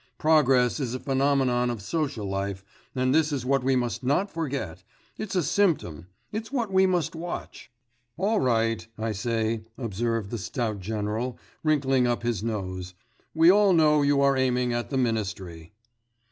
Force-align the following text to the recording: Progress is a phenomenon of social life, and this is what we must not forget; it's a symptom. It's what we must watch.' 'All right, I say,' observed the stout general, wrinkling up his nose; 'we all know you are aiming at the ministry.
Progress 0.17 0.79
is 0.79 0.95
a 0.95 0.99
phenomenon 0.99 1.69
of 1.69 1.79
social 1.79 2.27
life, 2.27 2.63
and 2.95 3.13
this 3.13 3.31
is 3.31 3.45
what 3.45 3.63
we 3.63 3.75
must 3.75 4.03
not 4.03 4.31
forget; 4.31 4.83
it's 5.19 5.35
a 5.35 5.43
symptom. 5.43 6.07
It's 6.31 6.51
what 6.51 6.73
we 6.73 6.87
must 6.87 7.13
watch.' 7.15 7.69
'All 8.17 8.39
right, 8.39 8.87
I 8.97 9.11
say,' 9.11 9.61
observed 9.77 10.31
the 10.31 10.39
stout 10.39 10.79
general, 10.79 11.37
wrinkling 11.63 12.07
up 12.07 12.23
his 12.23 12.41
nose; 12.41 12.95
'we 13.35 13.51
all 13.51 13.73
know 13.73 14.01
you 14.01 14.21
are 14.21 14.35
aiming 14.35 14.73
at 14.73 14.89
the 14.89 14.97
ministry. 14.97 15.71